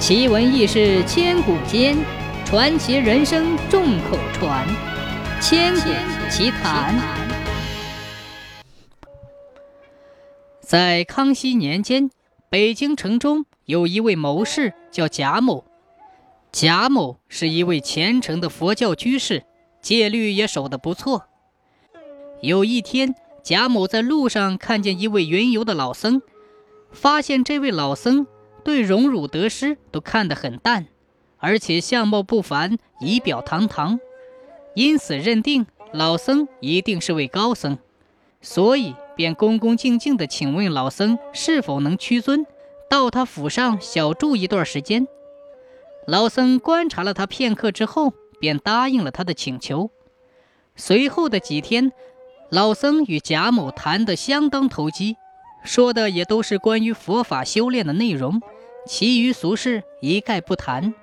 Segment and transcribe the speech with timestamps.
[0.00, 1.94] 奇闻异事千古间，
[2.46, 4.66] 传奇人生众口传。
[5.42, 5.90] 千古
[6.30, 6.98] 奇谈。
[10.62, 12.10] 在康熙年间，
[12.48, 15.66] 北京城中有一位谋士叫贾某。
[16.50, 19.44] 贾某是一位虔诚的佛教居士，
[19.82, 21.26] 戒律也守得不错。
[22.40, 26.22] 有一天，贾某在路上看见一位云游的老僧，
[26.90, 28.26] 发现这位老僧
[28.70, 30.86] 对荣辱得失都看得很淡，
[31.38, 33.98] 而且相貌不凡，仪表堂堂，
[34.74, 37.78] 因此认定老僧一定是位高僧，
[38.40, 42.46] 所以便恭恭敬敬地请问老僧是否能屈尊，
[42.88, 45.08] 到他府上小住一段时间。
[46.06, 49.90] 老僧观察了他片刻之后，便答应了他的请求。
[50.76, 51.90] 随后的几天，
[52.50, 55.16] 老僧与贾某谈得相当投机，
[55.64, 58.40] 说的也都是关于佛法修炼的内容，
[58.86, 60.94] 其余俗事一概不谈。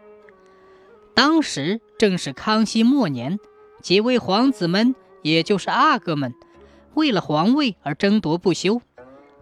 [1.14, 3.40] 当时正是康熙末年，
[3.82, 6.34] 几位皇子们，也就是阿哥们，
[6.94, 8.82] 为了皇位而争夺不休。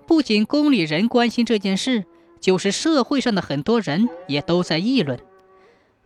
[0.07, 2.05] 不仅宫里人关心这件事，
[2.39, 5.19] 就是社会上的很多人也都在议论。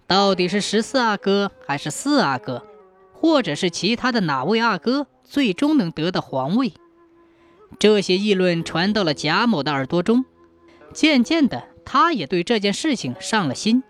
[0.07, 2.65] 到底是十四阿哥还是四阿哥，
[3.13, 6.73] 或者是其他的哪位阿哥最终能得到皇位？
[7.77, 10.25] 这些议论传到了贾某的耳朵中，
[10.93, 13.81] 渐渐的，他也对这件事情上了心，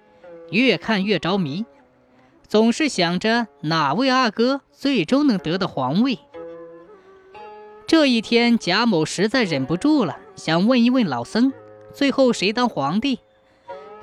[0.51, 1.65] 越看越着迷，
[2.47, 6.17] 总是想着哪位阿哥最终能得到皇位。
[7.85, 11.51] 这一天，贾某实在忍不住了，想问一问老僧，
[11.93, 13.19] 最后谁当皇帝？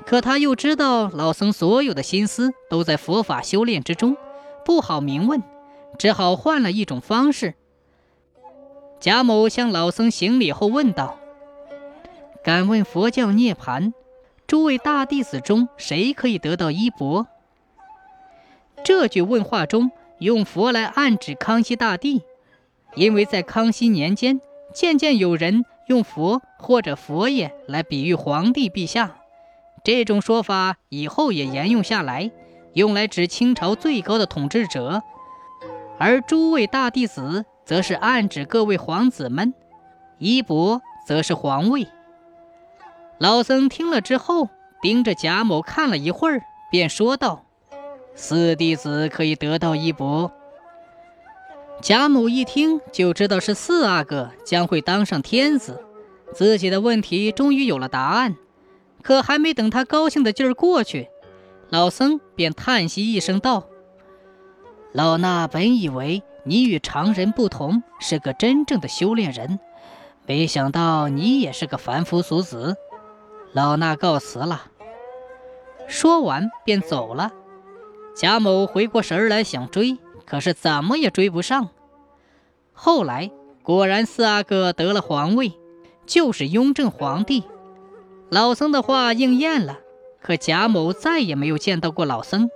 [0.05, 4.15] 可他又知道老僧所有的心思都在佛法修炼之中，
[4.63, 5.41] 不好明问，
[5.97, 7.55] 只好换了一种方式。
[8.99, 11.17] 贾某向老僧行礼后问道
[12.47, 13.91] ：“敢问佛教涅槃，
[14.47, 17.27] 诸位大弟子中谁可以得到衣钵？”
[18.85, 22.21] 这句问话中用佛来暗指康熙大帝，
[22.95, 24.39] 因为在康熙年间，
[24.73, 29.17] 渐渐有人用佛或者佛爷来比喻皇帝陛下。
[29.83, 32.31] 这种说法以后也沿用下来，
[32.71, 35.03] 用来指清朝最高的统治者，
[35.99, 39.53] 而诸位大弟子则是暗指各位皇子们，
[40.17, 41.85] 衣钵则是皇位。
[43.19, 44.49] 老僧听了之后，
[44.81, 47.45] 盯着贾某看了一会儿，便说道
[48.13, 50.31] ：“四弟子可以得到衣钵。”
[51.81, 55.83] 贾某一听就知道是四阿哥将会当上天子，
[56.33, 58.35] 自己的问题终于有了答案。
[59.01, 61.07] 可还没等他高兴的劲儿过去，
[61.69, 63.67] 老僧便叹息一声道
[64.93, 69.59] ：“老衲本以为你与常人不同，是个真正的修炼人，
[70.25, 72.75] 没想到你也是个凡夫俗子。
[73.57, 74.65] 老衲告辞了。”
[75.89, 77.31] 说完便走了。
[78.15, 79.97] 贾某回过神来想追，
[80.27, 81.69] 可是怎么也追不上。
[82.71, 83.31] 后来
[83.63, 85.53] 果然四阿哥得了皇位，
[86.05, 87.45] 就是雍正皇帝。
[88.29, 89.79] 老僧的话应验了，
[90.21, 92.51] 可贾某再也没有见到过老僧。